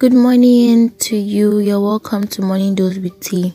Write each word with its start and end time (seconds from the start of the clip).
Good 0.00 0.14
morning 0.14 0.92
to 1.00 1.14
you. 1.14 1.58
You're 1.58 1.78
welcome 1.78 2.26
to 2.28 2.40
Morning 2.40 2.74
Dose 2.74 2.96
with 2.96 3.20
Tea. 3.20 3.52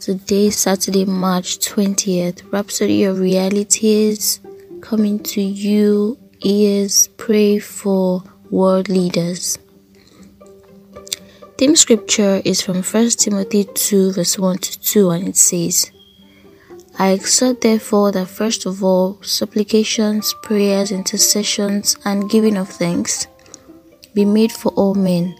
Today, 0.00 0.48
Saturday, 0.48 1.04
March 1.04 1.58
20th, 1.58 2.50
Rhapsody 2.50 3.04
of 3.04 3.18
Realities 3.18 4.40
coming 4.80 5.22
to 5.24 5.42
you 5.42 6.16
is 6.40 7.08
Pray 7.18 7.58
for 7.58 8.22
World 8.48 8.88
Leaders. 8.88 9.58
Theme 11.58 11.76
scripture 11.76 12.40
is 12.42 12.62
from 12.62 12.82
1 12.82 13.10
Timothy 13.10 13.64
2, 13.64 14.12
verse 14.12 14.38
1 14.38 14.56
to 14.56 14.80
2, 14.80 15.10
and 15.10 15.28
it 15.28 15.36
says, 15.36 15.90
I 16.98 17.10
exhort 17.10 17.60
therefore 17.60 18.10
that 18.12 18.28
first 18.28 18.64
of 18.64 18.82
all, 18.82 19.22
supplications, 19.22 20.34
prayers, 20.42 20.90
intercessions, 20.90 21.94
and 22.06 22.30
giving 22.30 22.56
of 22.56 22.70
thanks 22.70 23.26
be 24.16 24.24
made 24.24 24.50
for 24.50 24.72
all 24.72 24.94
men, 24.94 25.38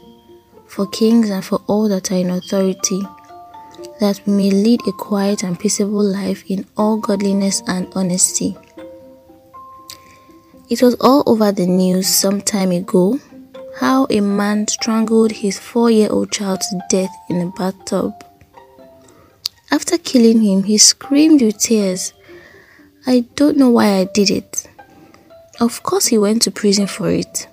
for 0.67 0.87
kings 0.89 1.31
and 1.31 1.43
for 1.43 1.63
all 1.67 1.89
that 1.89 2.13
are 2.13 2.17
in 2.17 2.29
authority, 2.29 3.01
that 4.01 4.21
we 4.27 4.35
may 4.35 4.51
lead 4.51 4.87
a 4.87 4.93
quiet 4.93 5.43
and 5.43 5.59
peaceable 5.59 6.05
life 6.05 6.45
in 6.51 6.67
all 6.77 6.99
godliness 6.99 7.63
and 7.67 7.91
honesty. 7.95 8.55
It 10.69 10.83
was 10.83 10.95
all 11.01 11.23
over 11.27 11.53
the 11.53 11.67
news 11.67 12.07
some 12.07 12.43
time 12.43 12.71
ago 12.71 13.19
how 13.81 14.07
a 14.11 14.21
man 14.21 14.69
strangled 14.69 15.33
his 15.33 15.59
four 15.59 15.91
year 15.91 16.09
old 16.11 16.31
child 16.31 16.61
to 16.61 16.81
death 16.91 17.15
in 17.31 17.41
a 17.41 17.51
bathtub. 17.53 18.13
After 19.71 19.97
killing 19.97 20.43
him, 20.43 20.65
he 20.65 20.77
screamed 20.77 21.41
with 21.41 21.59
tears, 21.59 22.13
I 23.07 23.21
don't 23.37 23.57
know 23.57 23.71
why 23.71 24.01
I 24.01 24.05
did 24.05 24.31
it. 24.31 24.69
Of 25.61 25.83
course, 25.83 26.07
he 26.09 26.19
went 26.19 26.43
to 26.43 26.51
prison 26.51 26.87
for 26.87 27.11
it. 27.11 27.49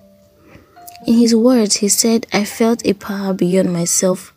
In 1.06 1.16
his 1.16 1.36
words, 1.36 1.78
he 1.78 1.90
said, 1.90 2.28
I 2.32 2.46
felt 2.46 2.86
a 2.86 2.94
power 2.94 3.34
beyond 3.34 3.74
myself 3.74 4.34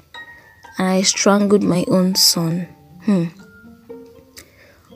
and 0.79 0.89
I 0.89 1.03
strangled 1.03 1.63
my 1.63 1.85
own 1.89 2.15
son. 2.15 2.67
Hmm. 3.05 3.27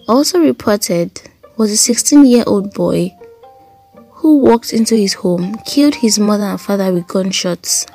Also 0.09 0.41
reported 0.41 1.21
was 1.57 1.71
a 1.71 1.77
16 1.77 2.27
year 2.27 2.45
old 2.47 2.75
boy 2.75 3.17
who 4.15 4.39
walked 4.39 4.73
into 4.73 4.97
his 4.97 5.15
home, 5.15 5.57
killed 5.65 5.95
his 5.95 6.19
mother 6.19 6.45
and 6.45 6.61
father 6.61 6.93
with 6.93 7.07
gunshots. 7.07 7.87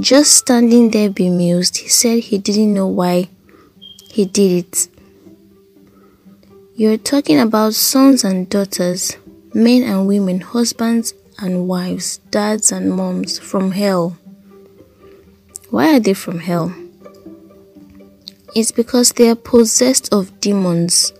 Just 0.00 0.32
standing 0.32 0.90
there 0.90 1.10
bemused, 1.10 1.78
he 1.78 1.88
said 1.88 2.20
he 2.20 2.38
didn't 2.38 2.72
know 2.72 2.86
why 2.86 3.28
he 4.10 4.24
did 4.24 4.64
it. 4.64 4.88
You're 6.74 6.96
talking 6.96 7.38
about 7.40 7.74
sons 7.74 8.24
and 8.24 8.48
daughters, 8.48 9.16
men 9.52 9.82
and 9.82 10.06
women, 10.06 10.40
husbands 10.40 11.12
and 11.38 11.68
wives, 11.68 12.18
dads 12.30 12.72
and 12.72 12.92
moms 12.92 13.38
from 13.38 13.70
hell. 13.70 14.16
Why 15.70 15.96
are 15.96 16.00
they 16.00 16.14
from 16.14 16.40
hell? 16.40 16.74
It's 18.54 18.72
because 18.72 19.12
they 19.12 19.28
are 19.28 19.36
possessed 19.36 20.12
of 20.12 20.40
demons. 20.40 21.12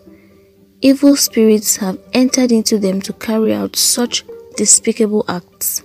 Evil 0.81 1.17
spirits 1.17 1.77
have 1.77 1.99
entered 2.13 2.51
into 2.51 2.79
them 2.79 3.01
to 3.03 3.13
carry 3.13 3.53
out 3.53 3.77
such 3.77 4.25
despicable 4.57 5.25
acts. 5.29 5.83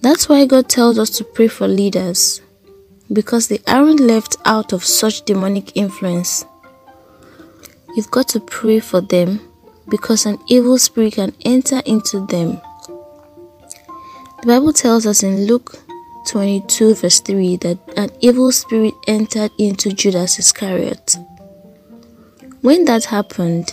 That's 0.00 0.28
why 0.28 0.46
God 0.46 0.68
tells 0.68 0.98
us 0.98 1.10
to 1.10 1.24
pray 1.24 1.48
for 1.48 1.66
leaders, 1.66 2.40
because 3.12 3.48
they 3.48 3.60
aren't 3.66 4.00
left 4.00 4.36
out 4.44 4.72
of 4.72 4.84
such 4.84 5.24
demonic 5.24 5.76
influence. 5.76 6.44
You've 7.96 8.10
got 8.10 8.28
to 8.28 8.40
pray 8.40 8.80
for 8.80 9.00
them 9.00 9.40
because 9.88 10.26
an 10.26 10.38
evil 10.48 10.78
spirit 10.78 11.14
can 11.14 11.34
enter 11.44 11.82
into 11.84 12.26
them 12.26 12.60
the 14.42 14.48
Bible 14.48 14.72
tells 14.72 15.06
us 15.06 15.22
in 15.22 15.46
Luke 15.46 15.76
22, 16.26 16.96
verse 16.96 17.20
3, 17.20 17.58
that 17.58 17.78
an 17.96 18.10
evil 18.20 18.50
spirit 18.50 18.92
entered 19.06 19.52
into 19.56 19.92
Judas 19.92 20.36
Iscariot. 20.36 21.16
When 22.60 22.84
that 22.86 23.04
happened, 23.04 23.72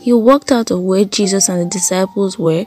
he 0.00 0.14
walked 0.14 0.50
out 0.52 0.70
of 0.70 0.80
where 0.80 1.04
Jesus 1.04 1.50
and 1.50 1.60
the 1.60 1.66
disciples 1.66 2.38
were, 2.38 2.64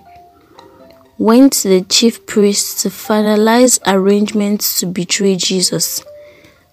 went 1.18 1.54
to 1.54 1.70
the 1.70 1.82
chief 1.82 2.24
priests 2.28 2.84
to 2.84 2.90
finalize 2.90 3.80
arrangements 3.88 4.80
to 4.82 4.86
betray 4.86 5.36
Jesus, 5.36 6.04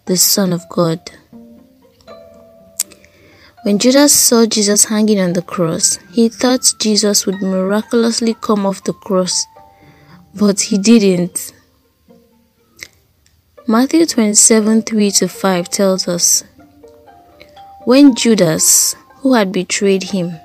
the 0.05 0.19
Son 0.19 0.53
of 0.53 0.69
God. 0.69 1.01
When 3.63 3.79
Judas 3.79 4.13
saw 4.13 4.45
Jesus 4.45 4.85
hanging 4.85 5.21
on 5.21 5.33
the 5.33 5.43
cross, 5.43 5.99
he 6.13 6.29
thought 6.29 6.75
Jesus 6.79 7.25
would 7.25 7.41
miraculously 7.41 8.35
come 8.43 8.67
off 8.67 8.85
the 8.85 8.93
cross 8.93 9.47
but 10.35 10.61
he 10.61 10.79
didn't. 10.79 11.53
Matthew 13.67 14.07
27 14.07 14.83
3 14.83 15.11
to 15.13 15.29
5 15.29 15.69
tells 15.71 16.09
us 16.09 16.45
When 17.85 18.15
Judas, 18.15 18.97
who 19.19 19.35
had 19.35 19.53
betrayed 19.53 20.05
him, 20.05 20.41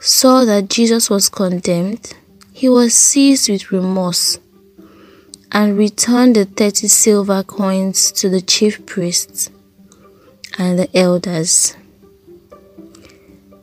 saw 0.00 0.44
that 0.44 0.68
Jesus 0.68 1.08
was 1.08 1.28
condemned, 1.28 2.14
he 2.52 2.68
was 2.68 2.94
seized 2.94 3.48
with 3.48 3.70
remorse 3.70 4.38
and 5.52 5.78
returned 5.78 6.36
the 6.36 6.44
30 6.44 6.88
silver 6.88 7.42
coins 7.42 8.10
to 8.12 8.28
the 8.28 8.40
chief 8.40 8.84
priests 8.86 9.50
and 10.58 10.78
the 10.78 10.88
elders. 10.96 11.76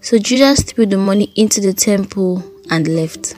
So 0.01 0.17
Judas 0.17 0.63
threw 0.63 0.85
the 0.85 0.97
money 0.97 1.31
into 1.35 1.61
the 1.61 1.73
temple 1.73 2.43
and 2.69 2.87
left. 2.87 3.35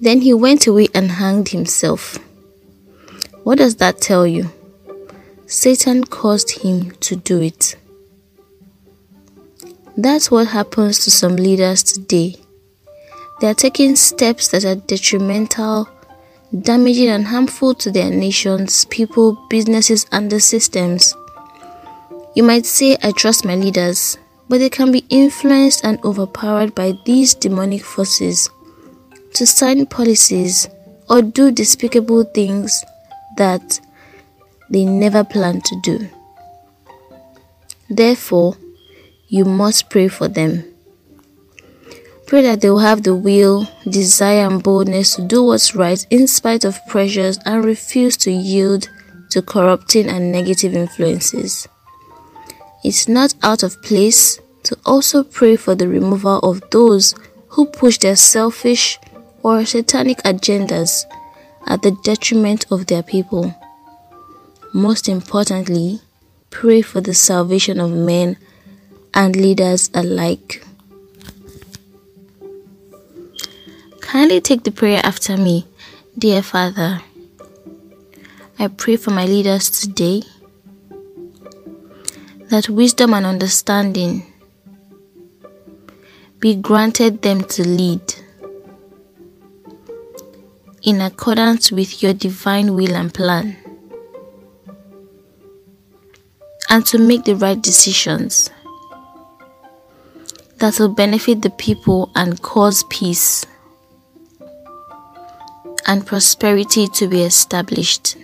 Then 0.00 0.22
he 0.22 0.32
went 0.32 0.66
away 0.66 0.88
and 0.94 1.10
hanged 1.10 1.50
himself. 1.50 2.18
What 3.44 3.58
does 3.58 3.76
that 3.76 4.00
tell 4.00 4.26
you? 4.26 4.50
Satan 5.46 6.04
caused 6.04 6.62
him 6.62 6.92
to 7.00 7.16
do 7.16 7.42
it. 7.42 7.76
That's 9.96 10.30
what 10.30 10.48
happens 10.48 11.04
to 11.04 11.10
some 11.10 11.36
leaders 11.36 11.82
today. 11.82 12.36
They 13.40 13.48
are 13.48 13.54
taking 13.54 13.96
steps 13.96 14.48
that 14.48 14.64
are 14.64 14.76
detrimental, 14.76 15.88
damaging, 16.58 17.08
and 17.08 17.26
harmful 17.26 17.74
to 17.74 17.90
their 17.90 18.10
nations, 18.10 18.86
people, 18.86 19.46
businesses, 19.50 20.06
and 20.12 20.30
the 20.30 20.40
systems. 20.40 21.14
You 22.34 22.42
might 22.42 22.64
say, 22.64 22.96
I 23.02 23.12
trust 23.12 23.44
my 23.44 23.56
leaders, 23.56 24.16
but 24.48 24.58
they 24.58 24.70
can 24.70 24.92
be 24.92 25.04
influenced 25.10 25.84
and 25.84 26.02
overpowered 26.04 26.74
by 26.74 26.98
these 27.04 27.34
demonic 27.34 27.82
forces 27.82 28.48
to 29.34 29.46
sign 29.46 29.86
policies 29.86 30.68
or 31.08 31.22
do 31.22 31.50
despicable 31.50 32.24
things 32.24 32.84
that 33.36 33.80
they 34.68 34.84
never 34.84 35.24
planned 35.24 35.64
to 35.64 35.80
do. 35.82 36.08
Therefore, 37.88 38.56
you 39.28 39.44
must 39.44 39.90
pray 39.90 40.08
for 40.08 40.28
them. 40.28 40.64
Pray 42.26 42.42
that 42.42 42.60
they 42.60 42.70
will 42.70 42.78
have 42.78 43.02
the 43.02 43.16
will, 43.16 43.68
desire, 43.88 44.46
and 44.46 44.62
boldness 44.62 45.16
to 45.16 45.22
do 45.22 45.42
what's 45.42 45.74
right 45.74 46.06
in 46.10 46.28
spite 46.28 46.64
of 46.64 46.78
pressures 46.86 47.38
and 47.44 47.64
refuse 47.64 48.16
to 48.18 48.30
yield 48.30 48.88
to 49.30 49.42
corrupting 49.42 50.08
and 50.08 50.30
negative 50.30 50.74
influences. 50.74 51.66
It's 52.84 53.08
not 53.08 53.34
out 53.42 53.64
of 53.64 53.82
place 53.82 54.38
to 54.62 54.78
also 54.86 55.24
pray 55.24 55.56
for 55.56 55.74
the 55.74 55.88
removal 55.88 56.38
of 56.38 56.62
those 56.70 57.14
who 57.48 57.66
push 57.66 57.98
their 57.98 58.16
selfish, 58.16 58.98
or 59.42 59.64
satanic 59.64 60.18
agendas 60.18 61.04
at 61.66 61.82
the 61.82 61.92
detriment 62.02 62.66
of 62.70 62.86
their 62.86 63.02
people. 63.02 63.54
Most 64.72 65.08
importantly, 65.08 66.00
pray 66.50 66.82
for 66.82 67.00
the 67.00 67.14
salvation 67.14 67.80
of 67.80 67.90
men 67.90 68.36
and 69.14 69.34
leaders 69.36 69.90
alike. 69.94 70.64
Kindly 74.00 74.40
take 74.40 74.64
the 74.64 74.72
prayer 74.72 75.00
after 75.04 75.36
me. 75.36 75.66
Dear 76.18 76.42
Father, 76.42 77.00
I 78.58 78.68
pray 78.68 78.96
for 78.96 79.10
my 79.10 79.24
leaders 79.24 79.70
today 79.70 80.22
that 82.50 82.68
wisdom 82.68 83.14
and 83.14 83.24
understanding 83.24 84.26
be 86.40 86.56
granted 86.56 87.22
them 87.22 87.44
to 87.44 87.66
lead 87.66 88.02
in 90.82 91.00
accordance 91.00 91.70
with 91.70 92.02
your 92.02 92.12
divine 92.12 92.74
will 92.74 92.94
and 92.94 93.12
plan, 93.12 93.56
and 96.68 96.86
to 96.86 96.98
make 96.98 97.24
the 97.24 97.36
right 97.36 97.60
decisions 97.60 98.50
that 100.58 100.78
will 100.78 100.88
benefit 100.88 101.42
the 101.42 101.50
people 101.50 102.10
and 102.14 102.40
cause 102.42 102.84
peace 102.84 103.46
and 105.86 106.06
prosperity 106.06 106.86
to 106.86 107.08
be 107.08 107.22
established. 107.22 108.16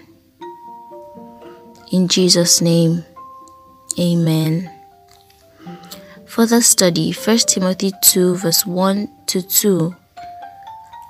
In 1.90 2.08
Jesus' 2.08 2.60
name, 2.60 3.04
Amen. 3.98 4.70
Further 6.26 6.60
study 6.60 7.12
1 7.12 7.38
Timothy 7.38 7.92
2, 8.02 8.36
verse 8.36 8.66
1 8.66 9.08
to 9.26 9.40
2 9.40 9.96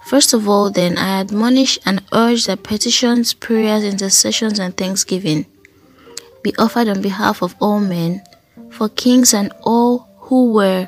First 0.06 0.32
of 0.32 0.48
all, 0.48 0.70
then, 0.70 0.98
I 0.98 1.18
admonish 1.18 1.80
and 1.84 2.00
urge 2.12 2.46
that 2.46 2.62
petitions, 2.62 3.34
prayers, 3.34 3.82
intercessions, 3.82 4.60
and 4.60 4.76
thanksgiving 4.76 5.46
be 6.44 6.54
offered 6.58 6.86
on 6.86 7.02
behalf 7.02 7.42
of 7.42 7.56
all 7.60 7.80
men, 7.80 8.22
for 8.70 8.88
kings 8.88 9.34
and 9.34 9.52
all 9.62 10.06
who 10.18 10.52
were 10.52 10.86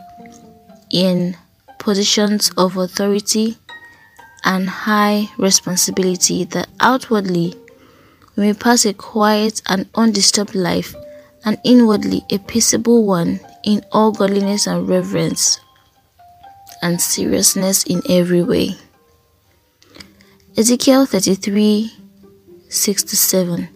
in 0.92 1.36
positions 1.80 2.52
of 2.56 2.76
authority 2.76 3.56
and 4.44 4.68
high 4.68 5.28
responsibility, 5.36 6.44
that 6.44 6.68
outwardly 6.78 7.54
we 8.36 8.44
may 8.44 8.54
pass 8.54 8.86
a 8.86 8.94
quiet 8.94 9.60
and 9.66 9.88
undisturbed 9.96 10.54
life, 10.54 10.94
and 11.44 11.58
inwardly 11.64 12.22
a 12.30 12.38
peaceable 12.38 13.04
one 13.04 13.40
in 13.64 13.82
all 13.90 14.12
godliness 14.12 14.68
and 14.68 14.88
reverence 14.88 15.58
and 16.82 17.00
seriousness 17.00 17.82
in 17.82 18.00
every 18.08 18.44
way. 18.44 18.76
Ezekiel 20.58 21.06
33 21.06 21.92
6 22.68 23.02
to 23.04 23.16
7. 23.16 23.68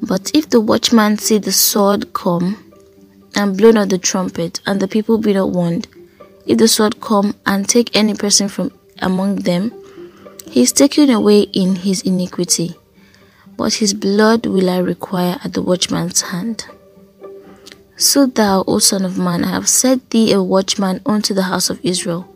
But 0.00 0.30
if 0.32 0.48
the 0.48 0.60
watchman 0.60 1.18
see 1.18 1.38
the 1.38 1.50
sword 1.50 2.12
come, 2.12 2.72
and 3.34 3.56
blow 3.58 3.72
not 3.72 3.88
the 3.88 3.98
trumpet, 3.98 4.60
and 4.66 4.78
the 4.78 4.86
people 4.86 5.18
be 5.18 5.32
not 5.34 5.50
warned, 5.50 5.88
if 6.46 6.58
the 6.58 6.68
sword 6.68 7.00
come 7.00 7.34
and 7.44 7.68
take 7.68 7.96
any 7.96 8.14
person 8.14 8.46
from 8.48 8.70
among 9.00 9.40
them, 9.40 9.72
he 10.48 10.62
is 10.62 10.70
taken 10.70 11.10
away 11.10 11.40
in 11.40 11.74
his 11.74 12.02
iniquity, 12.02 12.76
but 13.56 13.74
his 13.74 13.92
blood 13.92 14.46
will 14.46 14.70
I 14.70 14.78
require 14.78 15.40
at 15.42 15.54
the 15.54 15.62
watchman's 15.62 16.20
hand. 16.20 16.66
So 17.96 18.26
thou, 18.26 18.62
O 18.68 18.78
Son 18.78 19.04
of 19.04 19.18
Man, 19.18 19.42
I 19.42 19.50
have 19.50 19.68
set 19.68 20.10
thee 20.10 20.30
a 20.30 20.40
watchman 20.40 21.00
unto 21.04 21.34
the 21.34 21.50
house 21.50 21.68
of 21.68 21.80
Israel. 21.82 22.28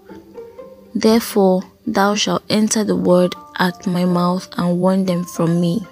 Therefore 0.93 1.70
thou 1.87 2.15
shalt 2.15 2.43
enter 2.49 2.85
the 2.85 2.97
word 2.97 3.35
at 3.59 3.87
my 3.87 4.05
mouth 4.05 4.49
and 4.57 4.81
warn 4.81 5.05
them 5.05 5.25
from 5.25 5.61
me. 5.61 5.87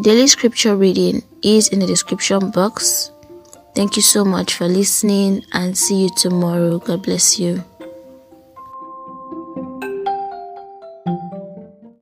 Daily 0.00 0.26
scripture 0.26 0.74
reading 0.74 1.22
is 1.42 1.68
in 1.68 1.78
the 1.80 1.86
description 1.86 2.50
box. 2.50 3.10
Thank 3.74 3.96
you 3.96 4.02
so 4.02 4.24
much 4.24 4.54
for 4.54 4.66
listening 4.66 5.44
and 5.52 5.76
see 5.76 6.04
you 6.04 6.10
tomorrow. 6.16 6.78
God 6.78 7.02
bless 7.02 7.38
you. 7.38 7.64